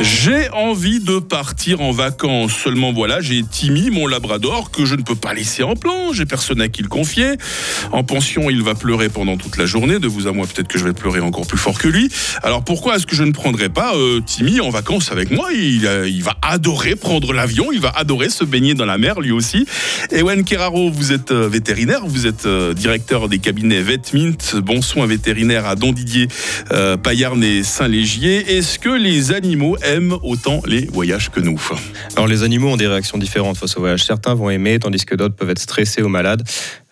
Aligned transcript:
J'ai 0.00 0.50
envie 0.50 0.98
de 0.98 1.20
partir 1.20 1.80
en 1.80 1.92
vacances. 1.92 2.52
Seulement 2.52 2.92
voilà, 2.92 3.20
j'ai 3.20 3.44
Timmy, 3.44 3.90
mon 3.90 4.08
labrador, 4.08 4.72
que 4.72 4.84
je 4.84 4.96
ne 4.96 5.02
peux 5.02 5.14
pas 5.14 5.34
laisser 5.34 5.62
en 5.62 5.76
plan. 5.76 6.12
J'ai 6.12 6.26
personne 6.26 6.60
à 6.60 6.68
qui 6.68 6.82
le 6.82 6.88
confier. 6.88 7.36
En 7.92 8.02
pension, 8.02 8.50
il 8.50 8.62
va 8.62 8.74
pleurer 8.74 9.08
pendant 9.08 9.36
toute 9.36 9.56
la 9.56 9.66
journée. 9.66 10.00
De 10.00 10.08
vous 10.08 10.26
à 10.26 10.32
moi, 10.32 10.46
peut-être 10.46 10.66
que 10.66 10.80
je 10.80 10.84
vais 10.84 10.94
pleurer 10.94 11.20
encore 11.20 11.46
plus 11.46 11.58
fort 11.58 11.78
que 11.78 11.86
lui. 11.86 12.08
Alors 12.42 12.64
pourquoi 12.64 12.96
est-ce 12.96 13.06
que 13.06 13.14
je 13.14 13.22
ne 13.22 13.30
prendrais 13.30 13.68
pas 13.68 13.94
euh, 13.94 14.20
Timmy 14.20 14.60
en 14.60 14.70
vacances 14.70 15.12
avec 15.12 15.30
moi? 15.30 15.50
Il, 15.52 15.86
euh, 15.86 16.08
il, 16.08 16.24
va 16.24 16.34
adorer 16.42 16.96
prendre 16.96 17.32
l'avion. 17.32 17.70
Il 17.72 17.80
va 17.80 17.90
adorer 17.90 18.30
se 18.30 18.42
baigner 18.42 18.74
dans 18.74 18.86
la 18.86 18.98
mer, 18.98 19.20
lui 19.20 19.30
aussi. 19.30 19.64
Ewen 20.10 20.42
Keraro, 20.42 20.90
vous 20.90 21.12
êtes 21.12 21.30
euh, 21.30 21.48
vétérinaire. 21.48 22.00
Vous 22.04 22.26
êtes 22.26 22.48
directeur 22.74 23.28
des 23.28 23.38
cabinets 23.38 23.80
Vetmint. 23.80 24.60
Bon 24.60 24.82
soin 24.82 25.06
vétérinaire 25.06 25.66
à 25.66 25.76
Don 25.76 25.92
Didier, 25.92 26.26
Payarn 27.02 27.42
et 27.44 27.62
Saint-Légier. 27.62 28.56
Est-ce 28.56 28.80
que 28.80 28.88
les 28.88 29.32
animaux 29.32 29.76
aiment 29.84 30.16
autant 30.22 30.60
les 30.66 30.86
voyages 30.86 31.30
que 31.30 31.40
nous. 31.40 31.60
Alors 32.16 32.26
les 32.26 32.42
animaux 32.42 32.70
ont 32.70 32.76
des 32.76 32.86
réactions 32.86 33.18
différentes 33.18 33.56
face 33.56 33.76
au 33.76 33.80
voyage. 33.80 34.04
Certains 34.04 34.34
vont 34.34 34.50
aimer, 34.50 34.78
tandis 34.78 35.04
que 35.04 35.14
d'autres 35.14 35.36
peuvent 35.36 35.50
être 35.50 35.58
stressés 35.58 36.02
ou 36.02 36.08
malades. 36.08 36.42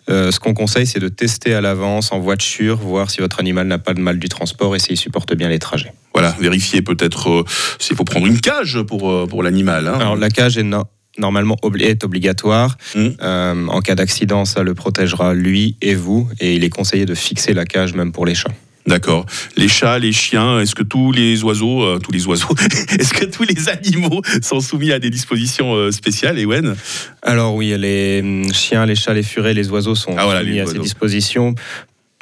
Euh, 0.09 0.31
ce 0.31 0.39
qu'on 0.39 0.53
conseille, 0.53 0.85
c'est 0.85 0.99
de 0.99 1.07
tester 1.07 1.53
à 1.53 1.61
l'avance 1.61 2.11
en 2.11 2.19
voiture, 2.19 2.77
voir 2.77 3.09
si 3.09 3.21
votre 3.21 3.39
animal 3.39 3.67
n'a 3.67 3.79
pas 3.79 3.93
de 3.93 4.01
mal 4.01 4.19
du 4.19 4.27
transport 4.27 4.75
et 4.75 4.79
s'il 4.79 4.97
supporte 4.97 5.33
bien 5.33 5.49
les 5.49 5.59
trajets. 5.59 5.93
Voilà, 6.13 6.35
vérifier 6.39 6.81
peut-être 6.81 7.29
euh, 7.29 7.45
s'il 7.79 7.95
faut 7.95 8.03
prendre 8.03 8.27
une 8.27 8.39
cage 8.39 8.81
pour, 8.81 9.09
euh, 9.09 9.27
pour 9.27 9.43
l'animal. 9.43 9.87
Hein. 9.87 9.97
Alors 9.99 10.15
la 10.15 10.29
cage 10.29 10.57
est 10.57 10.63
no 10.63 10.83
normalement 11.19 11.57
obli 11.61 11.85
est 11.85 12.03
obligatoire. 12.03 12.75
Mmh. 12.95 13.69
en 13.69 13.81
cas 13.81 13.93
d'accident, 13.93 14.45
ça 14.45 14.63
le 14.63 14.73
protégera 14.73 15.35
lui 15.35 15.77
et 15.79 15.93
vous. 15.93 16.27
Et 16.39 16.55
il 16.55 16.63
est 16.63 16.71
conseillé 16.71 17.05
de 17.05 17.13
fixer 17.13 17.53
la 17.53 17.65
cage 17.65 17.93
même 17.93 18.11
pour 18.11 18.25
les 18.25 18.33
chats. 18.33 18.49
D'accord. 18.85 19.25
Les 19.55 19.67
chats, 19.67 19.97
les 19.97 20.11
chiens, 20.11 20.59
est-ce 20.59 20.75
que 20.75 20.83
tous 20.83 21.11
les 21.11 21.43
oiseaux, 21.43 21.83
euh, 21.83 21.99
tous 21.99 22.11
les 22.11 22.25
oiseaux, 22.27 22.53
est-ce 22.99 23.13
que 23.13 23.25
tous 23.25 23.43
les 23.43 23.69
animaux 23.69 24.21
sont 24.41 24.59
soumis 24.59 24.91
à 24.91 24.99
des 24.99 25.09
dispositions 25.09 25.73
euh, 25.73 25.91
spéciales, 25.91 26.37
Ewen? 26.37 26.75
Alors 27.21 27.55
oui, 27.55 27.73
les 27.77 28.19
hum, 28.21 28.53
chiens, 28.53 28.85
les 28.85 28.95
chats, 28.95 29.13
les 29.13 29.23
furets, 29.23 29.53
les 29.53 29.69
oiseaux 29.69 29.95
sont 29.95 30.15
ah, 30.17 30.25
voilà, 30.25 30.41
soumis 30.41 30.59
à 30.59 30.65
ces 30.65 30.79
dispositions 30.79 31.55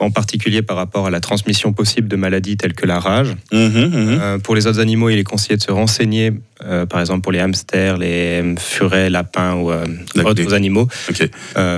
en 0.02 0.12
particulier 0.12 0.62
par 0.64 0.78
rapport 0.78 1.06
à 1.06 1.12
la 1.12 1.20
transmission 1.20 1.74
possible 1.74 2.08
de 2.08 2.16
maladies 2.16 2.58
telles 2.58 2.74
que 2.74 2.86
la 2.86 3.00
rage. 3.00 3.36
Mmh, 3.52 3.58
mmh. 3.58 3.92
Euh, 3.96 4.38
pour 4.40 4.56
les 4.56 4.66
autres 4.66 4.80
animaux, 4.80 5.10
il 5.10 5.20
est 5.20 5.24
conseillé 5.24 5.58
de 5.58 5.62
se 5.62 5.72
renseigner, 5.72 6.34
euh, 6.66 6.86
par 6.88 7.00
exemple 7.00 7.22
pour 7.22 7.32
les 7.32 7.40
hamsters, 7.40 7.98
les 7.98 8.56
furets, 8.60 9.10
lapins 9.10 9.54
ou 9.56 9.72
euh, 9.72 9.86
autres 10.26 10.54
animaux, 10.54 10.88
okay. 11.10 11.30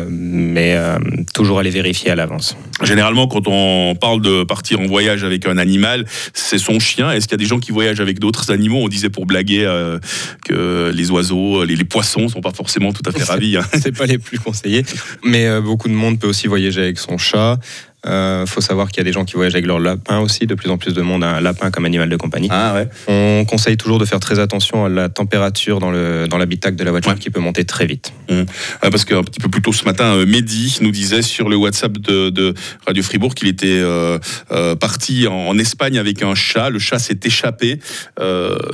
Mais 0.10 0.78
toujours 1.34 1.60
aller 1.60 1.70
vérifier 1.70 2.12
à 2.12 2.16
l'avance. 2.16 2.56
Généralement, 2.82 3.28
quand 3.28 3.48
on 3.48 3.96
parle 3.96 4.22
de 4.22 4.44
partir 4.44 4.80
en 4.80 4.86
voyage 4.86 5.24
avec 5.24 5.46
un 5.46 5.58
animal, 5.58 6.06
c'est 6.34 6.58
son 6.58 6.80
chien. 6.80 7.12
Est-ce 7.12 7.28
qu'il 7.28 7.34
y 7.34 7.42
a 7.42 7.44
des 7.44 7.46
gens 7.46 7.60
qui 7.60 7.72
voyagent 7.72 8.00
avec 8.00 8.20
d'autres 8.20 8.52
animaux? 8.52 8.80
On 8.82 8.88
disait 8.88 9.10
pour 9.10 9.26
blaguer 9.26 9.64
que 10.46 10.92
les 10.94 11.12
oiseaux, 11.12 11.66
les, 11.66 11.76
les, 11.76 11.84
poissons 11.84 12.30
sont 12.30 12.42
pas 12.42 12.52
forcément 12.52 12.94
tout 12.94 13.04
à 13.06 13.12
fait 13.12 13.24
ravis. 13.32 13.58
Hein. 13.58 13.66
c'est 13.74 13.96
pas 13.96 14.06
les 14.06 14.18
plus 14.18 14.40
conseillés, 14.40 14.84
mais 15.24 15.62
beaucoup 15.62 15.90
de 15.90 15.94
monde 15.94 16.20
peut 16.20 16.28
aussi 16.28 16.48
voyager 16.48 16.82
avec 16.82 17.00
son 17.00 17.18
chat. 17.18 17.60
Il 18.06 18.12
euh, 18.12 18.46
faut 18.46 18.60
savoir 18.60 18.90
qu'il 18.90 18.98
y 18.98 19.02
a 19.02 19.04
des 19.06 19.14
gens 19.14 19.24
qui 19.24 19.36
voyagent 19.36 19.56
avec 19.56 19.66
leur 19.66 19.80
lapin 19.80 20.20
aussi. 20.20 20.46
De 20.46 20.56
plus 20.56 20.70
en 20.70 20.78
plus 20.78 20.94
de 20.94 21.02
monde 21.02 21.24
a 21.24 21.36
un 21.38 21.42
lapin 21.42 21.72
comme 21.72 21.86
animal 21.86 22.10
de 22.10 22.18
compagnie. 22.18 22.50
Ah 22.52 22.74
ouais. 22.74 22.88
On 23.08 23.46
conseille 23.46 23.78
toujours 23.78 23.98
de 23.98 24.06
faire 24.06 24.20
très 24.20 24.40
attention 24.40 24.86
à 24.86 24.90
la 24.90 25.08
température 25.08 25.80
dans 25.80 25.92
le 25.92 26.28
dans 26.28 26.38
l'habitacle 26.38 26.76
de 26.76 26.84
la 26.84 26.92
voiture 26.92 27.14
ouais. 27.14 27.20
qui 27.20 27.30
peut 27.30 27.40
monter 27.40 27.64
très 27.64 27.86
vite. 27.86 28.14
Mmh. 28.30 28.44
Ah, 28.82 28.90
parce 28.90 29.06
qu'un 29.06 29.24
petit 29.24 29.40
peu 29.40 29.50
plus 29.50 29.62
tôt 29.62 29.72
ce 29.72 29.86
matin, 29.86 30.16
euh, 30.16 30.26
Mehdi 30.26 30.80
nous 30.82 30.92
disait 30.92 31.22
sur 31.22 31.48
le 31.48 31.56
WhatsApp 31.56 31.98
de, 31.98 32.30
de 32.30 32.54
Radio 32.86 33.04
Fribourg 33.04 33.36
qu'il 33.36 33.48
était 33.48 33.68
euh, 33.68 34.20
euh, 34.52 34.76
parti 34.76 35.28
en, 35.28 35.34
en, 35.34 35.58
Espagne 35.58 35.98
avec 35.98 36.24
un 36.24 36.36
chat. 36.36 36.70
Le 36.70 36.80
chat 36.80 37.00
s'est 37.00 37.20
échappé 37.24 37.80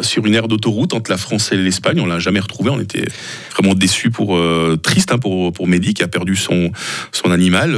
sur 0.01 0.25
une 0.25 0.33
aire 0.33 0.47
d'autoroute 0.47 0.93
entre 0.93 1.11
la 1.11 1.17
France 1.17 1.51
et 1.51 1.57
l'Espagne. 1.57 1.99
On 1.99 2.07
l'a 2.07 2.19
jamais 2.19 2.39
retrouvé. 2.39 2.71
On 2.71 2.79
était 2.79 3.05
vraiment 3.51 3.75
déçus 3.75 4.09
pour 4.09 4.39
triste 4.81 5.11
hein, 5.11 5.19
pour 5.19 5.51
pour 5.53 5.67
Mehdi 5.67 5.93
qui 5.93 6.03
a 6.03 6.07
perdu 6.07 6.35
son 6.35 6.71
son 7.11 7.31
animal. 7.31 7.75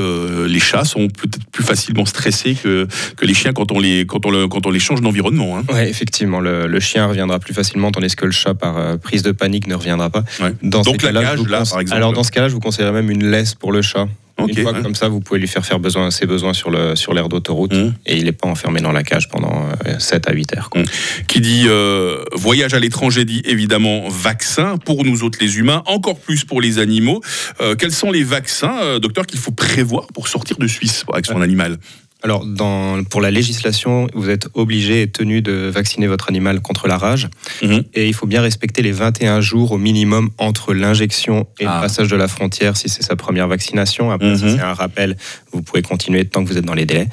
les 0.48 0.60
chats 0.60 0.86
sont 0.86 1.08
peut-être 1.08 1.41
plus 1.52 1.64
facilement 1.64 2.06
stressés 2.06 2.56
que, 2.56 2.88
que 3.16 3.26
les 3.26 3.34
chiens 3.34 3.54
quand 3.54 3.72
on 3.72 3.80
les, 3.80 4.06
quand 4.06 4.26
on 4.26 4.32
le, 4.32 4.48
quand 4.48 4.66
on 4.66 4.72
les 4.72 4.80
change 4.80 5.02
d'environnement. 5.02 5.58
Hein. 5.58 5.64
Oui, 5.74 5.82
effectivement, 5.82 6.40
le, 6.40 6.68
le, 6.68 6.80
chien 6.80 7.08
reviendra 7.08 7.40
plus 7.40 7.54
facilement, 7.54 7.92
tandis 7.92 8.16
que 8.16 8.26
le 8.26 8.32
chat, 8.32 8.54
par 8.54 8.78
euh, 8.78 8.98
prise 8.98 9.24
de 9.24 9.32
panique, 9.32 9.68
ne 9.68 9.76
reviendra 9.76 10.10
pas. 10.10 10.24
Ouais. 10.42 10.54
Dans 10.64 10.82
Donc 10.82 11.02
la 11.04 11.12
cage, 11.22 11.42
là, 11.48 11.64
par 11.70 11.80
exemple. 11.80 11.98
Alors 11.98 12.14
dans 12.14 12.24
ce 12.24 12.32
cas-là, 12.32 12.50
je 12.50 12.54
vous 12.54 12.60
conseillerais 12.60 12.92
même 12.92 13.10
une 13.10 13.30
laisse 13.30 13.56
pour 13.56 13.72
le 13.72 13.82
chat. 13.82 14.08
Okay, 14.44 14.62
une 14.62 14.64
fois 14.64 14.82
comme 14.82 14.96
ça, 14.96 15.08
vous 15.08 15.20
pouvez 15.20 15.40
lui 15.40 15.48
faire 15.48 15.66
faire 15.66 15.80
besoin, 15.80 16.12
ses 16.12 16.26
besoins 16.26 16.54
sur 16.54 16.72
l'aire 16.72 16.98
sur 16.98 17.14
d'autoroute 17.30 17.74
mmh. 17.74 17.94
et 18.06 18.18
il 18.18 18.26
n'est 18.26 18.32
pas 18.32 18.48
enfermé 18.48 18.82
dans 18.82 18.92
la 18.92 19.04
cage 19.04 19.30
pendant 19.30 19.66
euh, 19.86 20.00
7 20.00 20.28
à 20.28 20.34
8 20.34 20.58
heures. 20.58 20.70
Quoi. 20.70 20.82
Mmh. 20.82 20.86
Qui 21.28 21.42
dit 21.42 21.64
euh, 21.68 22.24
voyage 22.34 22.74
à 22.74 22.80
l'étranger 22.80 23.26
dit 23.26 23.42
évidemment 23.46 24.10
vaccin 24.10 24.78
pour 24.78 25.06
nous 25.06 25.24
autres 25.24 25.40
les 25.42 25.58
humains, 25.58 25.84
encore 25.86 26.20
plus 26.20 26.46
pour 26.46 26.62
les 26.62 26.80
animaux. 26.80 27.22
Euh, 27.60 27.76
quels 27.76 27.92
sont 27.92 28.12
les 28.12 28.24
vaccins, 28.24 28.80
euh, 28.82 29.00
docteur, 29.00 29.26
qu'il 29.26 29.40
faut 29.40 29.52
prévoir 29.52 30.08
pour 30.08 30.28
sortir 30.28 30.58
de 30.58 30.68
Suisse 30.68 31.04
avec 31.12 31.26
son 31.26 31.42
animal? 31.42 31.78
Alors, 32.24 32.46
dans, 32.46 33.04
pour 33.04 33.20
la 33.22 33.32
législation, 33.32 34.08
vous 34.14 34.30
êtes 34.30 34.48
obligé 34.54 35.04
et 35.04 35.08
tenu 35.08 35.42
de 35.42 35.70
vacciner 35.74 36.08
votre 36.08 36.30
animal 36.30 36.62
contre 36.62 36.88
la 36.88 36.98
rage. 36.98 37.28
Mmh. 37.64 37.80
Et 37.96 38.08
il 38.08 38.14
faut 38.14 38.28
bien 38.28 38.42
respecter 38.42 38.82
les 38.84 38.92
21 38.92 39.42
jours 39.42 39.72
au 39.72 39.78
minimum 39.78 40.30
entre 40.38 40.74
l'injection 40.74 41.48
et 41.60 41.66
ah. 41.66 41.76
le 41.76 41.82
passage 41.82 42.10
de 42.10 42.16
la 42.16 42.28
frontière 42.28 42.78
si 42.78 42.90
c'est 42.90 43.04
sa 43.04 43.16
première 43.16 43.48
vaccination. 43.48 44.12
Après, 44.12 44.34
mmh. 44.34 44.38
si 44.38 44.52
c'est 44.52 44.62
un 44.62 44.74
rappel, 44.74 45.18
vous 45.52 45.62
pouvez 45.64 45.82
continuer 45.82 46.26
tant 46.26 46.44
que 46.44 46.50
vous 46.50 46.58
êtes 46.58 46.66
dans 46.66 46.76
les 46.76 46.86
délais. 46.86 47.08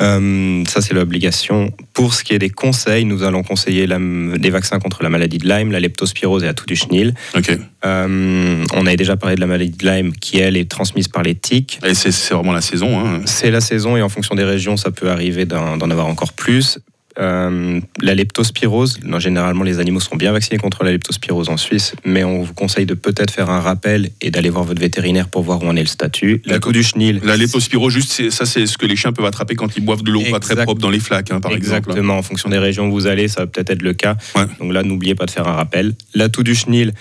Euh, 0.00 0.64
ça, 0.66 0.80
c'est 0.80 0.94
l'obligation. 0.94 1.72
Pour 1.92 2.14
ce 2.14 2.24
qui 2.24 2.32
est 2.32 2.38
des 2.38 2.50
conseils, 2.50 3.04
nous 3.04 3.22
allons 3.22 3.42
conseiller 3.42 3.86
la, 3.86 3.98
des 3.98 4.50
vaccins 4.50 4.78
contre 4.78 5.02
la 5.02 5.10
maladie 5.10 5.38
de 5.38 5.48
Lyme, 5.48 5.72
la 5.72 5.80
leptospirose 5.80 6.42
et 6.42 6.46
la 6.46 6.54
toux 6.54 6.66
du 6.66 6.76
chenil. 6.76 7.14
Okay. 7.34 7.58
Euh, 7.84 8.64
on 8.74 8.86
avait 8.86 8.96
déjà 8.96 9.16
parlé 9.16 9.36
de 9.36 9.40
la 9.40 9.46
maladie 9.46 9.76
de 9.76 9.86
Lyme 9.86 10.12
qui, 10.12 10.38
elle, 10.38 10.56
est 10.56 10.70
transmise 10.70 11.08
par 11.08 11.22
les 11.22 11.34
tiques. 11.34 11.78
Et 11.84 11.94
c'est 11.94 12.34
vraiment 12.34 12.52
la 12.52 12.60
saison. 12.60 12.98
Hein. 12.98 13.20
C'est 13.26 13.50
la 13.50 13.60
saison 13.60 13.96
et 13.96 14.02
en 14.02 14.08
fonction 14.08 14.34
des 14.34 14.44
régions, 14.44 14.76
ça 14.76 14.90
peut 14.90 15.10
arriver 15.10 15.44
d'en 15.44 15.90
avoir 15.90 16.06
encore 16.06 16.32
plus. 16.32 16.78
Euh, 17.20 17.80
la 18.00 18.14
leptospirose, 18.14 19.00
non, 19.04 19.18
généralement 19.18 19.64
les 19.64 19.78
animaux 19.78 20.00
sont 20.00 20.16
bien 20.16 20.32
vaccinés 20.32 20.58
contre 20.58 20.84
la 20.84 20.92
leptospirose 20.92 21.50
en 21.50 21.56
Suisse, 21.56 21.94
mais 22.04 22.24
on 22.24 22.42
vous 22.42 22.54
conseille 22.54 22.86
de 22.86 22.94
peut-être 22.94 23.30
faire 23.30 23.50
un 23.50 23.60
rappel 23.60 24.10
et 24.20 24.30
d'aller 24.30 24.48
voir 24.48 24.64
votre 24.64 24.80
vétérinaire 24.80 25.28
pour 25.28 25.42
voir 25.42 25.62
où 25.62 25.66
en 25.66 25.76
est 25.76 25.82
le 25.82 25.86
statut. 25.86 26.40
La 26.46 26.58
toux 26.58 26.72
du 26.72 26.82
chenil. 26.82 27.20
La 27.22 27.36
leptospirose, 27.36 27.92
juste, 27.92 28.30
ça 28.30 28.46
c'est 28.46 28.66
ce 28.66 28.78
que 28.78 28.86
les 28.86 28.96
chiens 28.96 29.12
peuvent 29.12 29.26
attraper 29.26 29.54
quand 29.54 29.76
ils 29.76 29.84
boivent 29.84 30.02
de 30.02 30.10
l'eau 30.10 30.22
pas 30.30 30.40
très 30.40 30.56
propre 30.64 30.80
dans 30.80 30.90
les 30.90 31.00
flaques, 31.00 31.30
hein, 31.30 31.40
par 31.40 31.52
Exactement. 31.52 31.76
exemple. 31.76 31.90
Exactement, 31.90 32.18
en 32.18 32.22
fonction 32.22 32.48
des 32.48 32.58
régions 32.58 32.88
où 32.88 32.92
vous 32.92 33.06
allez, 33.06 33.28
ça 33.28 33.40
va 33.42 33.46
peut-être 33.46 33.70
être 33.70 33.82
le 33.82 33.92
cas. 33.92 34.16
Ouais. 34.36 34.46
Donc 34.58 34.72
là, 34.72 34.82
n'oubliez 34.82 35.14
pas 35.14 35.26
de 35.26 35.30
faire 35.30 35.46
un 35.46 35.52
rappel. 35.52 35.94
La 36.14 36.28
toux 36.28 36.42
du 36.42 36.54
chenil, 36.54 36.92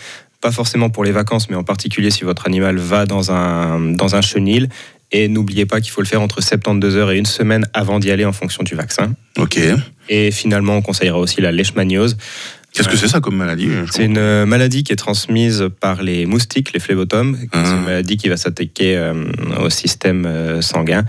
pas 0.41 0.51
forcément 0.51 0.89
pour 0.89 1.03
les 1.03 1.11
vacances, 1.11 1.49
mais 1.49 1.55
en 1.55 1.63
particulier 1.63 2.11
si 2.11 2.23
votre 2.23 2.45
animal 2.45 2.77
va 2.77 3.05
dans 3.05 3.31
un, 3.31 3.79
dans 3.79 4.15
un 4.15 4.21
chenil. 4.21 4.69
Et 5.11 5.27
n'oubliez 5.27 5.65
pas 5.65 5.81
qu'il 5.81 5.91
faut 5.91 6.01
le 6.01 6.07
faire 6.07 6.21
entre 6.21 6.41
72 6.41 6.95
heures 6.95 7.11
et 7.11 7.17
une 7.17 7.25
semaine 7.25 7.67
avant 7.73 7.99
d'y 7.99 8.11
aller 8.11 8.25
en 8.25 8.33
fonction 8.33 8.63
du 8.63 8.75
vaccin. 8.75 9.13
Ok. 9.37 9.59
Et 10.07 10.31
finalement, 10.31 10.75
on 10.75 10.81
conseillera 10.81 11.17
aussi 11.17 11.41
la 11.41 11.51
leishmaniose. 11.51 12.17
Qu'est-ce 12.73 12.87
que 12.87 12.97
c'est 12.97 13.07
ça 13.07 13.19
comme 13.19 13.35
maladie 13.35 13.69
C'est 13.91 14.05
une 14.05 14.45
maladie 14.45 14.83
qui 14.83 14.93
est 14.93 14.97
transmise 14.97 15.69
par 15.79 16.03
les 16.03 16.25
moustiques, 16.27 16.71
les 16.73 16.79
phlébotomes. 16.79 17.31
Mmh. 17.31 17.47
C'est 17.51 17.71
une 17.71 17.83
maladie 17.83 18.17
qui 18.17 18.29
va 18.29 18.37
s'attaquer 18.37 18.95
euh, 18.95 19.13
au 19.59 19.69
système 19.71 20.25
euh, 20.27 20.61
sanguin. 20.61 21.03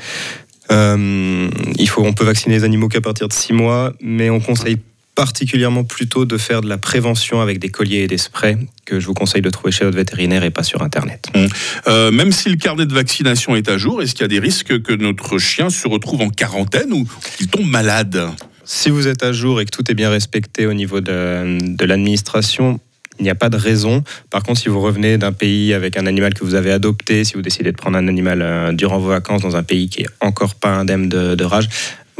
Euh, 0.70 1.50
il 1.76 1.88
faut, 1.88 2.02
on 2.02 2.12
peut 2.12 2.24
vacciner 2.24 2.56
les 2.56 2.64
animaux 2.64 2.88
qu'à 2.88 3.00
partir 3.00 3.28
de 3.28 3.32
6 3.32 3.52
mois, 3.52 3.92
mais 4.00 4.30
on 4.30 4.40
conseille 4.40 4.78
particulièrement 5.20 5.84
plutôt 5.84 6.24
de 6.24 6.38
faire 6.38 6.62
de 6.62 6.68
la 6.70 6.78
prévention 6.78 7.42
avec 7.42 7.58
des 7.58 7.68
colliers 7.68 8.04
et 8.04 8.06
des 8.06 8.16
sprays 8.16 8.56
que 8.86 8.98
je 8.98 9.06
vous 9.06 9.12
conseille 9.12 9.42
de 9.42 9.50
trouver 9.50 9.70
chez 9.70 9.84
votre 9.84 9.98
vétérinaire 9.98 10.44
et 10.44 10.50
pas 10.50 10.62
sur 10.62 10.80
Internet. 10.80 11.26
Mmh. 11.34 11.46
Euh, 11.88 12.10
même 12.10 12.32
si 12.32 12.48
le 12.48 12.56
carnet 12.56 12.86
de 12.86 12.94
vaccination 12.94 13.54
est 13.54 13.68
à 13.68 13.76
jour, 13.76 14.00
est-ce 14.00 14.14
qu'il 14.14 14.22
y 14.22 14.24
a 14.24 14.28
des 14.28 14.38
risques 14.38 14.80
que 14.80 14.94
notre 14.94 15.36
chien 15.36 15.68
se 15.68 15.86
retrouve 15.86 16.22
en 16.22 16.30
quarantaine 16.30 16.90
ou 16.94 17.06
qu'il 17.36 17.48
tombe 17.48 17.68
malade? 17.68 18.28
Si 18.64 18.88
vous 18.88 19.08
êtes 19.08 19.22
à 19.22 19.34
jour 19.34 19.60
et 19.60 19.66
que 19.66 19.70
tout 19.70 19.90
est 19.90 19.94
bien 19.94 20.08
respecté 20.08 20.64
au 20.64 20.72
niveau 20.72 21.02
de, 21.02 21.58
de 21.60 21.84
l'administration, 21.84 22.80
il 23.18 23.24
n'y 23.24 23.30
a 23.30 23.34
pas 23.34 23.50
de 23.50 23.58
raison. 23.58 24.02
Par 24.30 24.42
contre, 24.42 24.60
si 24.60 24.70
vous 24.70 24.80
revenez 24.80 25.18
d'un 25.18 25.32
pays 25.32 25.74
avec 25.74 25.98
un 25.98 26.06
animal 26.06 26.32
que 26.32 26.44
vous 26.44 26.54
avez 26.54 26.72
adopté, 26.72 27.24
si 27.24 27.34
vous 27.34 27.42
décidez 27.42 27.72
de 27.72 27.76
prendre 27.76 27.98
un 27.98 28.08
animal 28.08 28.40
euh, 28.40 28.72
durant 28.72 28.98
vos 28.98 29.10
vacances 29.10 29.42
dans 29.42 29.56
un 29.56 29.62
pays 29.62 29.90
qui 29.90 30.00
est 30.00 30.08
encore 30.20 30.54
pas 30.54 30.70
indemne 30.70 31.10
de, 31.10 31.34
de 31.34 31.44
rage, 31.44 31.68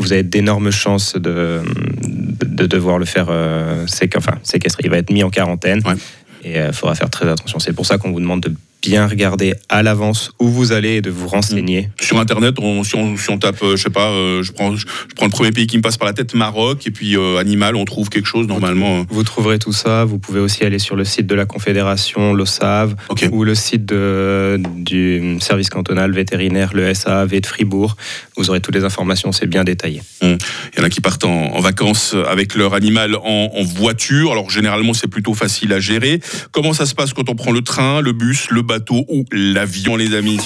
vous 0.00 0.12
avez 0.12 0.23
d'énormes 0.23 0.70
chances 0.70 1.14
de, 1.14 1.62
de, 2.02 2.67
devoir 2.67 2.99
le 2.99 3.05
faire 3.05 3.26
euh, 3.31 3.87
séquestrer. 3.87 4.32
Enfin, 4.32 4.41
séquestrer. 4.43 4.82
Il 4.85 4.91
va 4.91 4.99
être 4.99 5.11
mis 5.11 5.23
en 5.23 5.31
quarantaine. 5.31 5.82
Ouais. 5.85 5.94
Et 6.43 6.52
il 6.52 6.56
euh, 6.56 6.73
faudra 6.73 6.94
faire 6.94 7.11
très 7.11 7.29
attention. 7.29 7.58
C'est 7.58 7.73
pour 7.73 7.87
ça 7.87 7.99
qu'on 7.99 8.11
vous 8.11 8.20
demande 8.20 8.41
de 8.41 8.55
bien 8.82 9.06
regarder 9.06 9.55
à 9.69 9.82
l'avance 9.82 10.32
où 10.38 10.49
vous 10.49 10.73
allez 10.73 10.97
et 10.97 11.03
de 11.03 11.11
vous 11.11 11.29
renseigner. 11.29 11.82
Mmh. 11.82 12.05
Sur 12.05 12.19
Internet, 12.19 12.56
si, 12.85 13.31
on, 13.31 13.38
tape, 13.38 13.59
je 13.62 13.77
sais 13.77 13.91
pas, 13.91 14.11
je, 14.43 14.53
prends, 14.53 14.77
je, 14.77 14.87
prends 15.17 15.27
le 15.27 15.31
premier 15.31 15.53
pays 15.53 15.67
qui 15.67 15.77
me 15.77 15.82
passe 15.82 15.97
par 15.97 16.06
la 16.06 16.12
tête, 16.12 16.35
Maroc, 16.35 16.87
et 16.87 16.91
puis 16.91 17.17
animal, 17.38 17.77
on 17.77 17.85
trouve 17.85 18.09
quelque 18.09 18.27
chose 18.27 18.47
normalement. 18.47 19.05
Vous, 19.09 19.23
trouverez 19.23 19.59
tout 19.59 19.73
ça. 19.73 20.05
Vous 20.05 20.19
pouvez 20.19 20.41
aussi 20.41 20.65
aller 20.65 20.79
sur 20.79 20.97
le 20.97 21.05
site 21.05 21.27
de 21.27 21.35
la 21.35 21.47
Confédération, 21.47 22.32
l'OSAV, 22.32 22.94
ou 23.32 23.44
le 23.44 23.55
site 23.55 23.85
de, 23.87 24.61
du 24.77 25.38
service 25.41 25.69
cantonal 25.69 26.12
vétérinaire, 26.12 26.73
le 26.75 26.93
SAV 26.94 27.41
de 27.41 27.47
Fribourg. 27.47 27.97
Vous 28.37 28.50
aurez 28.50 28.61
toutes 28.61 28.75
les 28.75 28.85
informations, 28.85 29.32
c'est 29.32 29.47
bien 29.47 29.65
détaillé. 29.65 30.03
Mmh. 30.23 30.27
Il 30.73 30.79
y 30.79 30.81
en 30.81 30.85
a 30.85 30.91
qui 30.91 31.00
partent 31.00 31.25
en, 31.25 31.61
vacances 31.61 32.17
avec 32.29 32.55
leur 32.55 32.73
animal 32.73 33.15
en, 33.17 33.50
en 33.55 33.62
voiture. 33.62 34.32
Alors 34.32 34.50
généralement, 34.50 34.94
c'est 34.94 35.09
plutôt 35.09 35.35
facile 35.35 35.73
à 35.73 35.81
gérer. 35.81 36.21
Comment 36.53 36.73
ça 36.73 36.87
se 36.87 36.94
passe 36.94 37.12
quand 37.12 37.29
on 37.29 37.35
prend 37.35 37.53
le 37.53 37.61
train, 37.61 38.00
le 38.00 38.12
bus, 38.12 38.49
le 38.50 38.62
bateau 38.70 39.05
ou 39.08 39.25
l'avion, 39.32 39.96
les 39.96 40.14
amis 40.14 40.38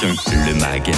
Le 0.46 0.54
MAG, 0.58 0.90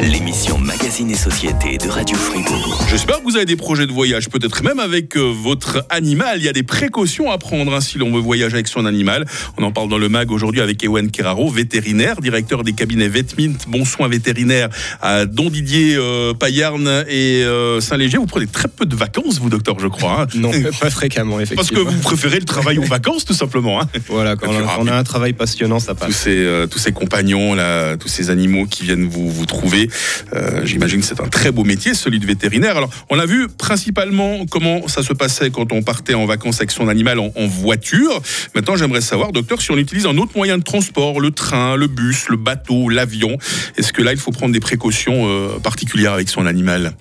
l'émission 0.00 0.58
Magazine 0.58 1.10
et 1.10 1.16
Société 1.16 1.76
de 1.76 1.88
Radio 1.88 2.16
Fribourg. 2.16 2.86
J'espère 2.88 3.18
que 3.18 3.24
vous 3.24 3.34
avez 3.34 3.46
des 3.46 3.56
projets 3.56 3.88
de 3.88 3.90
voyage, 3.90 4.28
peut-être 4.28 4.62
même 4.62 4.78
avec 4.78 5.16
euh, 5.16 5.22
votre 5.22 5.84
animal. 5.90 6.38
Il 6.38 6.44
y 6.44 6.48
a 6.48 6.52
des 6.52 6.62
précautions 6.62 7.32
à 7.32 7.38
prendre 7.38 7.74
hein, 7.74 7.80
si 7.80 7.98
l'on 7.98 8.12
veut 8.12 8.20
voyager 8.20 8.54
avec 8.54 8.68
son 8.68 8.86
animal. 8.86 9.24
On 9.56 9.64
en 9.64 9.72
parle 9.72 9.88
dans 9.88 9.98
le 9.98 10.08
MAG 10.08 10.30
aujourd'hui 10.30 10.60
avec 10.60 10.84
Ewen 10.84 11.10
Keraro, 11.10 11.50
vétérinaire, 11.50 12.20
directeur 12.20 12.62
des 12.62 12.74
cabinets 12.74 13.08
Vetmint, 13.08 13.56
Bon 13.66 13.84
Soin 13.84 14.06
Vétérinaire 14.06 14.68
à 15.00 15.26
Don 15.26 15.50
Didier, 15.50 15.96
euh, 15.96 16.32
Payarn 16.32 16.86
et 17.08 17.42
euh, 17.42 17.80
Saint-Léger. 17.80 18.18
Vous 18.18 18.26
prenez 18.26 18.46
très 18.46 18.68
peu 18.68 18.86
de 18.86 18.94
vacances, 18.94 19.40
vous, 19.40 19.50
docteur, 19.50 19.80
je 19.80 19.88
crois. 19.88 20.22
Hein. 20.22 20.26
non, 20.36 20.52
pas 20.80 20.90
fréquemment, 20.90 21.40
effectivement. 21.40 21.56
Parce 21.56 21.90
que 21.90 21.96
vous 21.96 22.02
préférez 22.02 22.38
le 22.38 22.46
travail 22.46 22.78
aux 22.78 22.82
vacances, 22.82 23.24
tout 23.24 23.34
simplement. 23.34 23.80
Hein. 23.80 23.88
Voilà, 24.06 24.36
quand 24.36 24.52
on, 24.78 24.86
a, 24.86 24.94
un 24.94 25.04
travail 25.04 25.32
passionnant, 25.32 25.80
ça 25.80 25.96
passe. 25.96 26.08
Tous 26.08 26.14
ces, 26.14 26.36
euh, 26.36 26.67
tous 26.68 26.78
ces 26.78 26.92
compagnons, 26.92 27.56
tous 27.98 28.08
ces 28.08 28.30
animaux 28.30 28.66
qui 28.66 28.84
viennent 28.84 29.08
vous, 29.08 29.30
vous 29.30 29.46
trouver, 29.46 29.90
euh, 30.34 30.64
j'imagine 30.64 31.00
que 31.00 31.06
c'est 31.06 31.20
un 31.20 31.28
très 31.28 31.50
beau 31.50 31.64
métier, 31.64 31.94
celui 31.94 32.18
de 32.18 32.26
vétérinaire. 32.26 32.76
Alors, 32.76 32.90
on 33.10 33.18
a 33.18 33.26
vu 33.26 33.48
principalement 33.48 34.46
comment 34.46 34.88
ça 34.88 35.02
se 35.02 35.12
passait 35.12 35.50
quand 35.50 35.72
on 35.72 35.82
partait 35.82 36.14
en 36.14 36.26
vacances 36.26 36.56
avec 36.56 36.70
son 36.70 36.88
animal 36.88 37.18
en, 37.18 37.30
voiture. 37.48 38.20
Maintenant, 38.54 38.76
j'aimerais 38.76 39.00
savoir, 39.00 39.32
docteur, 39.32 39.62
si 39.62 39.70
on 39.70 39.78
utilise 39.78 40.06
un 40.06 40.16
autre 40.18 40.32
moyen 40.36 40.58
de 40.58 40.62
transport, 40.62 41.20
le 41.20 41.30
train, 41.30 41.76
le 41.76 41.86
bus, 41.86 42.28
le 42.28 42.36
bateau, 42.36 42.88
l'avion, 42.88 43.38
est-ce 43.76 43.92
que 43.92 44.02
là, 44.02 44.12
il 44.12 44.18
faut 44.18 44.32
prendre 44.32 44.52
des 44.52 44.60
précautions 44.60 45.26
euh, 45.26 45.58
particulières 45.58 46.12
avec 46.12 46.28
son 46.28 46.46
animal? 46.46 46.94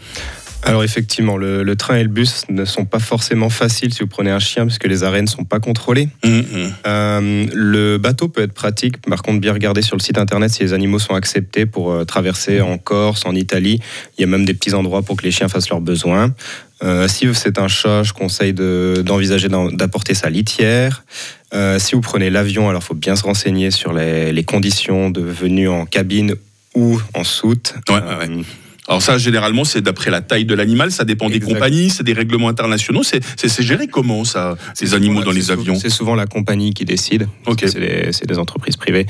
Alors 0.63 0.83
effectivement, 0.83 1.37
le, 1.37 1.75
train 1.75 1.95
et 1.95 2.03
le 2.03 2.09
bus 2.09 2.43
ne 2.49 2.65
sont 2.65 2.85
pas 2.85 2.99
forcément 2.99 3.49
faciles 3.49 3.93
si 3.93 4.01
vous 4.01 4.07
prenez 4.07 4.31
un 4.31 4.39
chien 4.39 4.65
parce 4.65 4.79
que 4.79 4.87
les 4.87 5.03
arrêts 5.03 5.21
ne 5.21 5.27
sont 5.27 5.43
pas 5.43 5.59
contrôlés. 5.59 6.09
Mmh, 6.23 6.29
mmh. 6.29 6.43
Euh, 6.85 7.45
le 7.53 7.97
bateau 7.97 8.27
peut 8.27 8.41
être 8.41 8.53
pratique, 8.53 8.97
par 9.01 9.21
contre 9.21 9.39
bien 9.39 9.53
regarder 9.53 9.81
sur 9.81 9.95
le 9.95 10.01
site 10.01 10.17
internet 10.17 10.51
si 10.51 10.63
les 10.63 10.73
animaux 10.73 10.99
sont 10.99 11.13
acceptés 11.13 11.65
pour 11.65 11.91
euh, 11.91 12.05
traverser 12.05 12.61
en 12.61 12.77
Corse, 12.77 13.25
en 13.25 13.35
Italie. 13.35 13.79
Il 14.17 14.21
y 14.21 14.23
a 14.23 14.27
même 14.27 14.45
des 14.45 14.53
petits 14.53 14.73
endroits 14.73 15.03
pour 15.03 15.15
que 15.15 15.23
les 15.23 15.31
chiens 15.31 15.47
fassent 15.47 15.69
leurs 15.69 15.81
besoins. 15.81 16.33
Euh, 16.83 17.07
si 17.07 17.27
c'est 17.33 17.59
un 17.59 17.67
chat, 17.67 18.03
je 18.03 18.13
conseille 18.13 18.53
d'envisager 18.53 19.49
d'apporter 19.49 20.15
sa 20.15 20.29
litière. 20.29 21.03
si 21.77 21.95
vous 21.95 22.01
prenez 22.01 22.29
l'avion, 22.29 22.67
alors 22.69 22.81
il 22.83 22.85
faut 22.85 22.93
bien 22.93 23.15
se 23.15 23.23
renseigner 23.23 23.71
sur 23.71 23.93
les, 23.93 24.43
conditions 24.43 25.09
de 25.09 25.21
venue 25.21 25.69
en 25.69 25.85
cabine 25.85 26.35
ou 26.75 26.99
en 27.13 27.23
soute. 27.23 27.75
Ouais, 27.89 27.95
ouais, 27.95 28.43
alors 28.87 29.01
ça, 29.01 29.17
généralement, 29.17 29.65
c'est 29.65 29.81
d'après 29.81 30.11
la 30.11 30.21
taille 30.21 30.45
de 30.45 30.55
l'animal, 30.55 30.91
ça 30.91 31.03
dépend 31.03 31.29
des 31.29 31.41
compagnies, 31.41 31.89
c'est 31.89 32.03
des 32.03 32.13
règlements 32.13 32.47
internationaux. 32.47 33.03
C'est 33.03 33.61
géré 33.61 33.87
comment, 33.87 34.23
ça, 34.23 34.55
ces 34.73 34.93
animaux 34.93 35.23
dans 35.23 35.31
les 35.31 35.51
avions 35.51 35.75
C'est 35.75 35.89
souvent 35.89 36.15
la 36.15 36.25
compagnie 36.25 36.73
qui 36.73 36.85
décide. 36.85 37.27
C'est 37.59 37.79
des, 37.79 38.11
des, 38.25 38.37
entreprises 38.37 38.77
privées. 38.77 39.05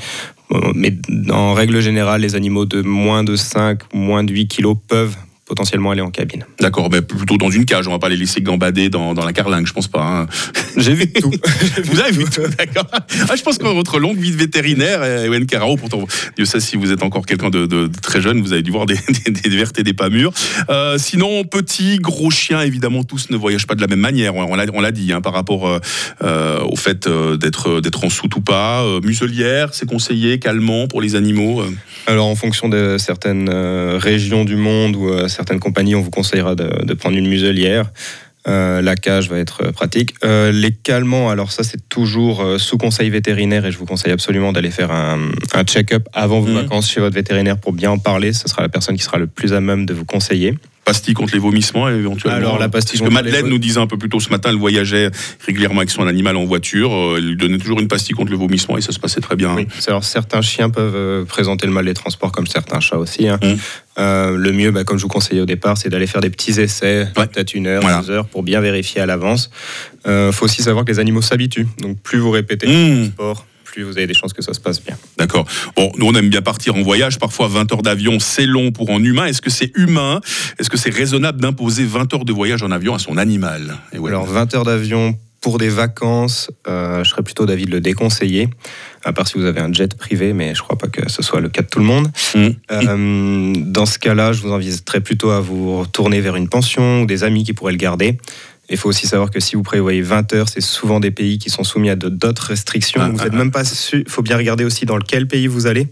Mais 0.74 0.96
en 1.30 1.54
règle 1.54 1.80
générale, 1.80 2.22
les 2.22 2.34
animaux 2.34 2.64
de 2.64 2.82
moins 2.82 3.22
de 3.22 3.36
5, 3.36 3.94
moins 3.94 4.24
de 4.24 4.32
8 4.32 4.48
kilos 4.48 4.76
peuvent 4.88 5.16
potentiellement 5.48 5.90
aller 5.90 6.02
en 6.02 6.10
cabine. 6.10 6.44
D'accord, 6.60 6.90
mais 6.92 7.02
plutôt 7.02 7.38
dans 7.38 7.50
une 7.50 7.64
cage, 7.64 7.88
on 7.88 7.92
va 7.92 7.98
pas 7.98 8.08
les 8.08 8.16
laisser 8.16 8.42
gambader 8.42 8.90
dans, 8.90 9.14
dans 9.14 9.24
la 9.24 9.32
carlingue, 9.32 9.66
je 9.66 9.72
pense 9.72 9.88
pas. 9.88 10.02
Hein. 10.02 10.26
J'ai 10.76 10.94
vu 10.94 11.10
tout. 11.10 11.30
vous 11.84 12.00
avez 12.00 12.12
vu 12.12 12.24
tout, 12.24 12.42
d'accord. 12.56 12.86
Ah, 13.28 13.34
je 13.34 13.42
pense 13.42 13.58
que 13.58 13.66
votre 13.66 13.98
longue 13.98 14.18
vie 14.18 14.30
de 14.30 14.36
vétérinaire, 14.36 15.02
Ewen 15.24 15.46
Carao, 15.46 15.76
pourtant, 15.76 16.04
Dieu 16.36 16.44
sait 16.44 16.60
si 16.60 16.76
vous 16.76 16.92
êtes 16.92 17.02
encore 17.02 17.26
quelqu'un 17.26 17.50
de, 17.50 17.90
très 18.02 18.20
jeune, 18.20 18.40
vous 18.40 18.52
avez 18.52 18.62
dû 18.62 18.70
voir 18.70 18.86
des, 18.86 18.98
des, 19.26 19.48
vertes 19.48 19.78
et 19.78 19.82
des 19.82 19.94
pas 19.94 20.10
mûres. 20.10 20.32
Euh, 20.68 20.98
sinon, 20.98 21.44
petit, 21.44 21.98
gros 21.98 22.30
chien, 22.30 22.60
évidemment, 22.60 23.04
tous 23.04 23.30
ne 23.30 23.36
voyagent 23.36 23.66
pas 23.66 23.74
de 23.74 23.80
la 23.80 23.86
même 23.86 24.00
manière. 24.00 24.34
On, 24.34 24.46
on 24.52 24.80
l'a 24.80 24.92
dit, 24.92 25.12
hein, 25.12 25.20
par 25.20 25.32
rapport 25.32 25.66
euh, 25.66 25.78
euh, 26.22 26.60
au 26.60 26.76
fait 26.76 27.08
d'être 27.08 27.80
d'être 27.80 28.04
en 28.04 28.10
soute 28.10 28.36
ou 28.36 28.40
pas. 28.40 28.84
muselière, 29.02 29.70
c'est 29.72 29.86
conseillé, 29.86 30.38
calmant 30.38 30.86
pour 30.86 31.00
les 31.00 31.16
animaux. 31.16 31.62
Alors, 32.06 32.26
en 32.26 32.34
fonction 32.34 32.68
de 32.68 32.96
certaines 32.98 33.48
régions 33.48 34.44
du 34.44 34.56
monde 34.56 34.96
ou 34.96 35.10
certaines 35.38 35.60
compagnies, 35.60 35.94
on 35.94 36.00
vous 36.00 36.10
conseillera 36.10 36.56
de, 36.56 36.94
prendre 36.94 37.16
une 37.16 37.28
muselière. 37.28 37.92
Euh, 38.48 38.82
la 38.82 38.96
cage 38.96 39.28
va 39.28 39.38
être 39.38 39.70
pratique. 39.70 40.14
Euh, 40.24 40.50
les 40.50 40.72
calmants, 40.72 41.28
alors 41.28 41.52
ça 41.52 41.62
c'est 41.62 41.88
toujours 41.88 42.40
euh, 42.40 42.58
sous 42.58 42.78
conseil 42.78 43.08
vétérinaire 43.10 43.64
et 43.66 43.70
je 43.70 43.78
vous 43.78 43.84
conseille 43.84 44.10
absolument 44.10 44.52
d'aller 44.52 44.70
faire 44.70 44.90
un, 44.90 45.18
check-up 45.64 46.08
avant 46.12 46.40
vos 46.40 46.48
mhm. 46.48 46.62
vacances 46.62 46.90
chez 46.90 47.00
votre 47.00 47.14
vétérinaire 47.14 47.58
pour 47.58 47.72
bien 47.72 47.90
en 47.90 47.98
parler. 47.98 48.32
Ce 48.32 48.48
sera 48.48 48.62
la 48.62 48.68
personne 48.68 48.96
qui 48.96 49.02
sera 49.02 49.18
le 49.18 49.28
plus 49.28 49.52
à 49.52 49.60
même 49.60 49.86
de 49.86 49.94
vous 49.94 50.04
conseiller 50.04 50.54
pastille 50.88 51.14
contre 51.14 51.34
les 51.34 51.38
vomissements 51.38 51.88
éventuellement 51.88 52.36
Alors 52.36 52.58
la 52.58 52.68
pastille 52.68 52.98
Parce 52.98 53.08
que 53.08 53.14
Madeleine 53.14 53.46
nous 53.46 53.58
disait 53.58 53.80
un 53.80 53.86
peu 53.86 53.96
plus 53.96 54.08
tôt 54.08 54.20
ce 54.20 54.30
matin, 54.30 54.50
elle 54.50 54.56
voyageait 54.56 55.10
régulièrement 55.46 55.78
avec 55.78 55.90
son 55.90 56.06
animal 56.06 56.36
en 56.36 56.44
voiture, 56.44 56.90
elle 57.16 57.28
lui 57.28 57.36
donnait 57.36 57.58
toujours 57.58 57.80
une 57.80 57.88
pastille 57.88 58.14
contre 58.14 58.30
le 58.30 58.38
vomissement 58.38 58.76
et 58.76 58.80
ça 58.80 58.92
se 58.92 58.98
passait 58.98 59.20
très 59.20 59.36
bien. 59.36 59.56
Alors 59.86 60.04
certains 60.04 60.42
chiens 60.42 60.70
peuvent 60.70 61.24
présenter 61.26 61.66
le 61.66 61.72
mal 61.72 61.84
des 61.84 61.94
transports 61.94 62.32
comme 62.32 62.46
certains 62.46 62.80
chats 62.80 62.98
aussi. 62.98 63.28
Hein. 63.28 63.38
Hum. 63.42 63.56
Euh, 63.98 64.36
le 64.36 64.52
mieux, 64.52 64.70
bah, 64.70 64.84
comme 64.84 64.96
je 64.96 65.02
vous 65.02 65.08
conseillais 65.08 65.40
au 65.40 65.46
départ, 65.46 65.76
c'est 65.76 65.88
d'aller 65.88 66.06
faire 66.06 66.20
des 66.20 66.30
petits 66.30 66.60
essais, 66.60 67.08
peut-être 67.14 67.54
une 67.54 67.66
heure, 67.66 67.82
deux 67.82 68.10
heures, 68.10 68.26
pour 68.26 68.42
bien 68.42 68.60
vérifier 68.60 69.00
à 69.00 69.06
l'avance. 69.06 69.50
Il 70.04 70.10
euh, 70.10 70.32
faut 70.32 70.44
aussi 70.44 70.62
savoir 70.62 70.84
que 70.84 70.92
les 70.92 71.00
animaux 71.00 71.22
s'habituent. 71.22 71.66
Donc 71.80 71.98
plus 72.00 72.18
vous 72.18 72.30
répétez 72.30 72.66
le 72.66 72.72
mmh. 72.72 73.04
sport, 73.06 73.46
plus 73.72 73.82
vous 73.82 73.98
avez 73.98 74.06
des 74.06 74.14
chances 74.14 74.32
que 74.32 74.42
ça 74.42 74.54
se 74.54 74.60
passe 74.60 74.82
bien. 74.82 74.96
D'accord. 75.18 75.46
Bon, 75.76 75.92
nous 75.96 76.06
on 76.06 76.14
aime 76.14 76.28
bien 76.28 76.42
partir 76.42 76.74
en 76.76 76.82
voyage. 76.82 77.18
Parfois 77.18 77.48
20 77.48 77.72
heures 77.72 77.82
d'avion, 77.82 78.18
c'est 78.18 78.46
long 78.46 78.72
pour 78.72 78.90
un 78.90 79.02
humain. 79.02 79.26
Est-ce 79.26 79.42
que 79.42 79.50
c'est 79.50 79.72
humain? 79.76 80.20
Est-ce 80.58 80.70
que 80.70 80.76
c'est 80.76 80.94
raisonnable 80.94 81.40
d'imposer 81.40 81.84
20 81.84 82.14
heures 82.14 82.24
de 82.24 82.32
voyage 82.32 82.62
en 82.62 82.70
avion 82.70 82.94
à 82.94 82.98
son 82.98 83.16
animal? 83.16 83.76
Alors 83.92 84.26
20 84.26 84.54
heures 84.54 84.64
d'avion 84.64 85.18
pour 85.40 85.58
des 85.58 85.68
vacances, 85.68 86.50
euh, 86.66 87.04
je 87.04 87.10
serais 87.10 87.22
plutôt 87.22 87.46
d'avis 87.46 87.64
de 87.64 87.70
le 87.70 87.80
déconseiller, 87.80 88.48
à 89.04 89.12
part 89.12 89.28
si 89.28 89.38
vous 89.38 89.44
avez 89.44 89.60
un 89.60 89.72
jet 89.72 89.94
privé, 89.96 90.32
mais 90.32 90.54
je 90.54 90.60
ne 90.60 90.64
crois 90.64 90.76
pas 90.76 90.88
que 90.88 91.08
ce 91.08 91.22
soit 91.22 91.40
le 91.40 91.48
cas 91.48 91.62
de 91.62 91.68
tout 91.68 91.78
le 91.78 91.84
monde. 91.84 92.08
Mmh. 92.34 92.48
Euh, 92.72 93.52
dans 93.56 93.86
ce 93.86 94.00
cas-là, 94.00 94.32
je 94.32 94.42
vous 94.42 94.52
inviterais 94.52 95.00
plutôt 95.00 95.30
à 95.30 95.40
vous 95.40 95.86
tourner 95.92 96.20
vers 96.20 96.34
une 96.34 96.48
pension 96.48 97.02
ou 97.02 97.06
des 97.06 97.22
amis 97.22 97.44
qui 97.44 97.52
pourraient 97.52 97.72
le 97.72 97.78
garder. 97.78 98.18
Il 98.70 98.76
faut 98.76 98.88
aussi 98.88 99.06
savoir 99.06 99.30
que 99.30 99.40
si 99.40 99.56
vous 99.56 99.62
prévoyez 99.62 100.02
20 100.02 100.32
heures, 100.34 100.48
c'est 100.48 100.60
souvent 100.60 101.00
des 101.00 101.10
pays 101.10 101.38
qui 101.38 101.48
sont 101.48 101.64
soumis 101.64 101.90
à 101.90 101.96
d'autres 101.96 102.46
restrictions. 102.46 103.00
Ah, 103.02 103.08
vous 103.08 103.16
n'êtes 103.16 103.32
ah, 103.32 103.36
même 103.36 103.50
pas 103.50 103.64
sûr. 103.64 104.00
Il 104.04 104.10
faut 104.10 104.22
bien 104.22 104.36
regarder 104.36 104.64
aussi 104.64 104.84
dans 104.84 104.98
quel 104.98 105.26
pays 105.26 105.46
vous 105.46 105.66
allez 105.66 105.88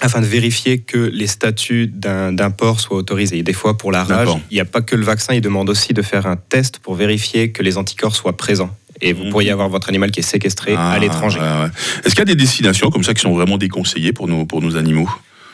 afin 0.00 0.20
de 0.20 0.26
vérifier 0.26 0.78
que 0.78 0.98
les 0.98 1.26
statuts 1.26 1.88
d'un 1.88 2.50
port 2.50 2.80
soient 2.80 2.98
autorisés. 2.98 3.42
des 3.42 3.52
fois, 3.52 3.76
pour 3.76 3.90
la 3.90 4.04
rage, 4.04 4.28
il 4.50 4.54
n'y 4.54 4.60
a 4.60 4.64
pas 4.64 4.80
que 4.80 4.94
le 4.94 5.04
vaccin, 5.04 5.34
il 5.34 5.40
demande 5.40 5.68
aussi 5.68 5.92
de 5.92 6.02
faire 6.02 6.26
un 6.26 6.36
test 6.36 6.78
pour 6.78 6.94
vérifier 6.94 7.50
que 7.50 7.62
les 7.62 7.78
anticorps 7.78 8.14
soient 8.14 8.36
présents. 8.36 8.70
Et 9.00 9.12
vous 9.12 9.28
pourriez 9.30 9.50
avoir 9.50 9.68
votre 9.68 9.88
animal 9.88 10.10
qui 10.10 10.20
est 10.20 10.24
séquestré 10.24 10.74
à 10.74 10.90
ah, 10.92 10.98
l'étranger. 10.98 11.40
Est-ce 12.04 12.14
qu'il 12.14 12.20
y 12.20 12.22
a 12.22 12.24
des 12.26 12.34
destinations 12.34 12.90
comme 12.90 13.04
ça 13.04 13.14
qui 13.14 13.22
sont 13.22 13.32
vraiment 13.32 13.58
déconseillées 13.58 14.12
pour 14.12 14.28
nos, 14.28 14.44
pour 14.44 14.62
nos 14.62 14.76
animaux? 14.76 15.08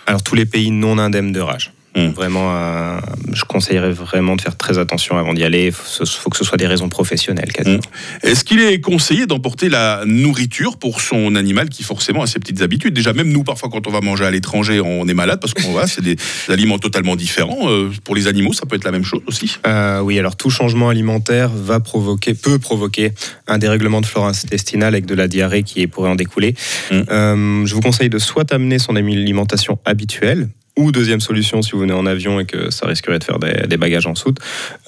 Alors, 0.06 0.22
tous 0.22 0.34
les 0.34 0.46
pays 0.46 0.70
non 0.70 0.98
indemnes 0.98 1.32
de 1.32 1.40
rage. 1.40 1.72
Hmm. 1.96 2.08
Vraiment, 2.08 2.56
euh, 2.56 2.98
je 3.32 3.44
conseillerais 3.44 3.92
vraiment 3.92 4.34
de 4.34 4.40
faire 4.40 4.56
très 4.56 4.78
attention 4.78 5.16
avant 5.16 5.32
d'y 5.32 5.44
aller. 5.44 5.66
Il 5.66 5.72
faut, 5.72 6.30
que 6.30 6.36
ce 6.36 6.44
soit 6.44 6.58
des 6.58 6.66
raisons 6.66 6.88
professionnelles. 6.88 7.50
Hmm. 7.64 7.76
Est-ce 8.22 8.44
qu'il 8.44 8.60
est 8.60 8.80
conseillé 8.80 9.26
d'emporter 9.26 9.68
la 9.68 10.02
nourriture 10.04 10.76
pour 10.76 11.00
son 11.00 11.36
animal 11.36 11.68
qui 11.68 11.84
forcément 11.84 12.22
a 12.22 12.26
ses 12.26 12.40
petites 12.40 12.62
habitudes? 12.62 12.94
Déjà, 12.94 13.12
même 13.12 13.28
nous, 13.28 13.44
parfois, 13.44 13.68
quand 13.68 13.86
on 13.86 13.90
va 13.90 14.00
manger 14.00 14.24
à 14.24 14.32
l'étranger, 14.32 14.80
on 14.80 15.06
est 15.06 15.14
malade 15.14 15.38
parce 15.40 15.54
qu'on 15.54 15.72
va, 15.72 15.86
c'est 15.86 16.02
des 16.02 16.16
aliments 16.48 16.78
totalement 16.78 17.14
différents. 17.14 17.70
Euh, 17.70 17.90
pour 18.02 18.16
les 18.16 18.26
animaux, 18.26 18.52
ça 18.52 18.66
peut 18.66 18.74
être 18.74 18.84
la 18.84 18.92
même 18.92 19.04
chose 19.04 19.22
aussi 19.28 19.58
euh, 19.66 20.00
Oui, 20.00 20.18
alors 20.18 20.34
tout 20.34 20.50
changement 20.50 20.88
alimentaire 20.88 21.48
va 21.48 21.78
provoquer, 21.78 22.34
peut 22.34 22.58
provoquer 22.58 23.12
un 23.46 23.58
dérèglement 23.58 24.00
de 24.00 24.06
flore 24.06 24.26
intestinale 24.26 24.94
avec 24.94 25.06
de 25.06 25.14
la 25.14 25.28
diarrhée 25.28 25.62
qui 25.62 25.86
pourrait 25.86 26.10
en 26.10 26.16
découler. 26.16 26.54
Hmm. 26.90 27.66
je 27.66 27.74
vous 27.74 27.80
conseille 27.80 28.10
de 28.10 28.18
soit 28.18 28.52
amener 28.52 28.78
son 28.78 28.96
alimentation 28.96 29.78
habituelle, 29.84 30.48
ou 30.76 30.90
deuxième 30.90 31.20
solution, 31.20 31.62
si 31.62 31.72
vous 31.72 31.78
venez 31.78 31.92
en 31.92 32.06
avion 32.06 32.40
et 32.40 32.46
que 32.46 32.70
ça 32.70 32.86
risquerait 32.86 33.18
de 33.18 33.24
faire 33.24 33.38
des, 33.38 33.76
bagages 33.76 34.06
en 34.06 34.14
soute, 34.14 34.38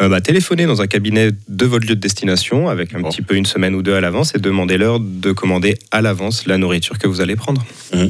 euh, 0.00 0.08
bah, 0.08 0.20
téléphonez 0.20 0.66
dans 0.66 0.82
un 0.82 0.86
cabinet 0.86 1.30
de 1.48 1.66
votre 1.66 1.86
lieu 1.86 1.94
de 1.94 2.00
destination 2.00 2.68
avec 2.68 2.94
un 2.94 3.02
petit 3.02 3.22
peu 3.22 3.36
une 3.36 3.46
semaine 3.46 3.74
ou 3.74 3.82
deux 3.82 3.94
à 3.94 4.00
l'avance 4.00 4.34
et 4.34 4.38
demandez-leur 4.38 5.00
de 5.00 5.32
commander 5.32 5.78
à 5.90 6.02
l'avance 6.02 6.46
la 6.46 6.58
nourriture 6.58 6.98
que 6.98 7.06
vous 7.06 7.20
allez 7.20 7.36
prendre. 7.36 7.64
Mmh. 7.94 8.06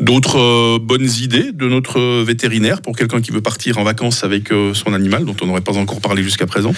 D'autres 0.00 0.38
euh, 0.38 0.78
bonnes 0.80 1.08
idées 1.20 1.52
de 1.52 1.68
notre 1.68 2.22
vétérinaire 2.22 2.80
pour 2.82 2.96
quelqu'un 2.96 3.20
qui 3.20 3.30
veut 3.30 3.42
partir 3.42 3.78
en 3.78 3.84
vacances 3.84 4.24
avec 4.24 4.50
euh, 4.50 4.74
son 4.74 4.92
animal 4.92 5.24
dont 5.24 5.36
on 5.40 5.46
n'aurait 5.46 5.60
pas 5.60 5.76
encore 5.76 6.00
parlé 6.00 6.22
jusqu'à 6.22 6.46
présent? 6.46 6.72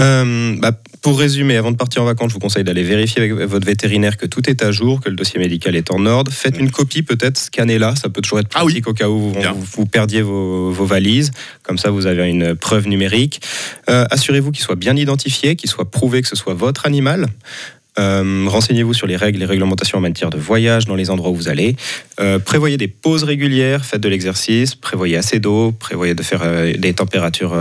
Euh, 0.00 0.56
bah, 0.58 0.72
Pour 1.02 1.18
résumer, 1.18 1.56
avant 1.56 1.70
de 1.70 1.76
partir 1.76 2.02
en 2.02 2.04
vacances, 2.04 2.30
je 2.30 2.34
vous 2.34 2.40
conseille 2.40 2.64
d'aller 2.64 2.82
vérifier 2.82 3.22
avec 3.22 3.32
votre 3.32 3.66
vétérinaire 3.66 4.16
que 4.16 4.26
tout 4.26 4.48
est 4.48 4.62
à 4.62 4.72
jour, 4.72 5.00
que 5.00 5.08
le 5.08 5.16
dossier 5.16 5.38
médical 5.38 5.76
est 5.76 5.90
en 5.90 6.04
ordre. 6.06 6.32
Faites 6.32 6.58
une 6.58 6.70
copie, 6.70 7.02
peut-être, 7.02 7.38
scannez-la, 7.38 7.96
ça 7.96 8.08
peut 8.08 8.20
toujours 8.20 8.40
être 8.40 8.48
pratique 8.48 8.84
ah 8.86 8.88
oui. 8.88 8.92
au 8.92 8.94
cas 8.94 9.08
où 9.08 9.32
vous, 9.74 9.86
perdiez 9.86 10.22
vos, 10.22 10.72
valises. 10.84 11.30
Comme 11.62 11.78
ça, 11.78 11.90
vous 11.90 12.06
avez 12.06 12.28
une 12.28 12.54
preuve 12.54 12.88
numérique. 12.88 13.40
Euh, 13.88 14.04
assurez-vous 14.10 14.52
qu'il 14.52 14.62
soit 14.62 14.76
bien 14.76 14.96
identifié, 14.96 15.56
qu'il 15.56 15.70
soit 15.70 15.90
prouvé 15.90 16.22
que 16.22 16.28
ce 16.28 16.36
soit 16.36 16.54
votre 16.54 16.86
animal. 16.86 17.26
Euh, 17.98 18.46
renseignez-vous 18.48 18.94
sur 18.94 19.06
les 19.06 19.16
règles 19.16 19.42
et 19.42 19.44
réglementations 19.44 19.98
en 19.98 20.00
matière 20.00 20.30
de 20.30 20.38
voyage 20.38 20.86
dans 20.86 20.94
les 20.94 21.10
endroits 21.10 21.30
où 21.30 21.34
vous 21.34 21.48
allez. 21.48 21.76
Euh, 22.20 22.38
prévoyez 22.38 22.76
des 22.76 22.88
pauses 22.88 23.24
régulières, 23.24 23.84
faites 23.84 24.00
de 24.00 24.08
l'exercice, 24.08 24.74
prévoyez 24.74 25.16
assez 25.16 25.38
d'eau, 25.38 25.72
prévoyez 25.72 26.14
de 26.14 26.22
faire 26.22 26.42
euh, 26.42 26.72
des 26.72 26.94
températures 26.94 27.54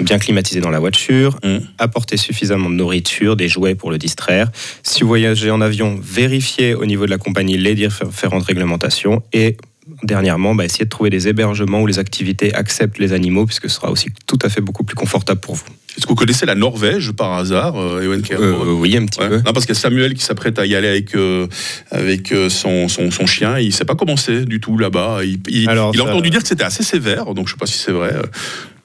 bien 0.00 0.18
climatisées 0.18 0.60
dans 0.60 0.70
la 0.70 0.78
voiture, 0.78 1.38
mmh. 1.42 1.58
apportez 1.78 2.16
suffisamment 2.16 2.70
de 2.70 2.74
nourriture, 2.74 3.36
des 3.36 3.48
jouets 3.48 3.74
pour 3.74 3.90
le 3.90 3.98
distraire. 3.98 4.50
Si 4.82 5.02
vous 5.02 5.08
voyagez 5.08 5.50
en 5.50 5.60
avion, 5.60 5.98
vérifiez 6.02 6.74
au 6.74 6.86
niveau 6.86 7.06
de 7.06 7.10
la 7.10 7.18
compagnie 7.18 7.56
les 7.56 7.74
différentes 7.74 8.44
réglementations 8.44 9.22
et 9.32 9.56
dernièrement, 10.02 10.54
bah, 10.54 10.64
essayez 10.64 10.84
de 10.84 10.90
trouver 10.90 11.10
des 11.10 11.28
hébergements 11.28 11.82
où 11.82 11.86
les 11.86 11.98
activités 11.98 12.54
acceptent 12.54 12.98
les 12.98 13.12
animaux, 13.12 13.46
puisque 13.46 13.68
ce 13.68 13.76
sera 13.76 13.90
aussi 13.90 14.08
tout 14.26 14.38
à 14.42 14.48
fait 14.48 14.60
beaucoup 14.60 14.84
plus 14.84 14.96
confortable 14.96 15.40
pour 15.40 15.54
vous. 15.54 15.64
Est-ce 16.00 16.06
que 16.06 16.12
vous 16.12 16.16
connaissez 16.16 16.46
la 16.46 16.54
Norvège 16.54 17.12
par 17.12 17.34
hasard, 17.34 17.78
euh, 17.78 18.00
Ewen 18.00 18.22
euh, 18.30 18.72
Oui, 18.72 18.96
un 18.96 19.04
petit 19.04 19.18
peu. 19.18 19.36
Non, 19.36 19.52
parce 19.52 19.66
qu'il 19.66 19.74
y 19.74 19.78
a 19.78 19.80
Samuel 19.82 20.14
qui 20.14 20.24
s'apprête 20.24 20.58
à 20.58 20.64
y 20.64 20.74
aller 20.74 20.88
avec, 20.88 21.14
euh, 21.14 21.46
avec 21.90 22.32
son, 22.48 22.88
son, 22.88 23.10
son, 23.10 23.26
chien. 23.26 23.58
Il 23.58 23.66
ne 23.66 23.70
sait 23.70 23.84
pas 23.84 23.96
comment 23.96 24.16
c'est 24.16 24.46
du 24.46 24.60
tout 24.60 24.78
là-bas. 24.78 25.18
Il, 25.24 25.40
il, 25.48 25.68
a 25.68 25.88
entendu 25.88 26.30
dire 26.30 26.40
que 26.40 26.48
c'était 26.48 26.64
assez 26.64 26.82
sévère, 26.82 27.26
donc 27.34 27.48
je 27.48 27.52
ne 27.52 27.58
sais 27.58 27.60
pas 27.60 27.66
si 27.66 27.76
c'est 27.76 27.92
vrai. 27.92 28.14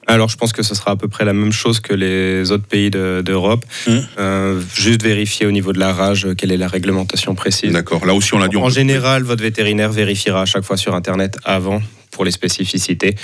Alors, 0.06 0.28
je 0.28 0.36
pense 0.36 0.52
que 0.52 0.62
ce 0.62 0.74
sera 0.74 0.90
à 0.90 0.96
peu 0.96 1.08
près 1.08 1.24
la 1.24 1.32
même 1.32 1.52
chose 1.52 1.80
que 1.80 1.94
les 1.94 2.52
autres 2.52 2.66
pays 2.66 2.90
d'Europe. 2.90 3.64
Mmh. 3.86 4.60
juste 4.74 5.02
vérifier 5.02 5.46
au 5.46 5.52
niveau 5.52 5.72
de 5.72 5.78
la 5.78 5.94
rage 5.94 6.28
quelle 6.36 6.52
est 6.52 6.58
la 6.58 6.68
réglementation 6.68 7.34
précise. 7.34 7.72
D'accord. 7.72 8.04
Là 8.04 8.12
aussi, 8.12 8.34
on 8.34 8.38
l'a 8.38 8.48
dit. 8.48 8.58
En 8.58 8.68
général, 8.68 9.22
votre 9.22 9.42
vétérinaire 9.42 9.90
vérifiera 9.90 10.42
à 10.42 10.46
chaque 10.46 10.64
fois 10.64 10.76
sur 10.76 10.94
Internet 10.94 11.38
avant 11.44 11.80
pour 12.10 12.26
les 12.26 12.30
spécificités. 12.30 13.14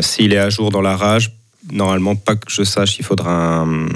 S'il 0.00 0.32
est 0.32 0.38
à 0.38 0.48
jour 0.48 0.70
dans 0.70 0.80
la 0.80 0.96
rage, 0.96 1.32
normalement, 1.70 2.16
pas 2.16 2.36
que 2.36 2.50
je 2.50 2.62
sache, 2.62 2.98
il 2.98 3.04
faudra 3.04 3.60
un, 3.60 3.88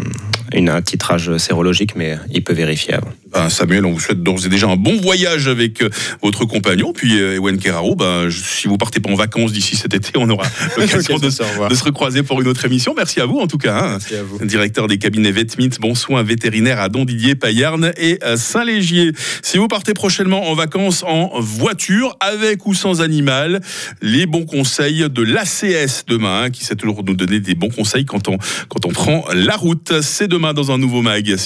un 0.52 0.82
titrage 0.82 1.36
sérologique, 1.38 1.96
mais 1.96 2.16
il 2.32 2.42
peut 2.42 2.52
vérifier 2.52 2.94
avant. 2.94 3.12
Ben, 3.32 3.48
Samuel, 3.48 3.86
on 3.86 3.92
vous 3.92 4.00
souhaite 4.00 4.22
d'ores 4.22 4.44
et 4.44 4.48
déjà 4.48 4.68
un 4.68 4.76
bon 4.76 5.00
voyage 5.00 5.46
avec 5.46 5.82
euh, 5.82 5.90
votre 6.20 6.44
compagnon. 6.46 6.92
Puis 6.92 7.20
euh, 7.20 7.36
Ewen 7.36 7.58
Keraro, 7.58 7.94
ben, 7.94 8.28
si 8.28 8.66
vous 8.66 8.76
partez 8.76 8.98
pas 8.98 9.10
en 9.10 9.14
vacances 9.14 9.52
d'ici 9.52 9.76
cet 9.76 9.94
été, 9.94 10.12
on 10.16 10.28
aura 10.28 10.46
l'occasion 10.76 11.18
de, 11.18 11.30
se 11.30 11.84
recroiser 11.84 12.24
pour 12.24 12.40
une 12.40 12.48
autre 12.48 12.64
émission. 12.64 12.92
Merci 12.96 13.20
à 13.20 13.26
vous 13.26 13.38
en 13.38 13.46
tout 13.46 13.58
cas. 13.58 13.78
Hein. 13.78 13.90
Merci 13.90 14.16
à 14.16 14.22
vous. 14.24 14.44
Directeur 14.44 14.88
des 14.88 14.98
cabinets 14.98 15.30
Vetmint, 15.30 15.70
bon 15.80 15.94
soin 15.94 16.24
vétérinaire 16.24 16.80
à 16.80 16.88
Don 16.88 17.04
Didier, 17.04 17.36
Payarn 17.36 17.92
et 17.96 18.18
Saint-Légier. 18.36 19.12
Si 19.42 19.58
vous 19.58 19.68
partez 19.68 19.94
prochainement 19.94 20.50
en 20.50 20.54
vacances 20.54 21.04
en 21.04 21.40
voiture, 21.40 22.16
avec 22.18 22.66
ou 22.66 22.74
sans 22.74 23.00
animal, 23.00 23.60
les 24.02 24.26
bons 24.26 24.44
conseils 24.44 25.08
de 25.08 25.22
l'ACS 25.22 26.04
demain, 26.08 26.42
hein, 26.42 26.50
qui 26.50 26.64
sait 26.64 26.74
toujours 26.74 27.04
nous 27.04 27.14
donner 27.14 27.38
des 27.38 27.54
bons 27.54 27.68
conseils 27.68 28.04
quand 28.04 28.28
on, 28.28 28.38
quand 28.68 28.86
on 28.86 28.90
prend 28.90 29.24
la 29.32 29.56
route. 29.56 30.00
C'est 30.02 30.28
dans 30.54 30.70
un 30.70 30.78
nouveau 30.78 31.02
mag. 31.02 31.36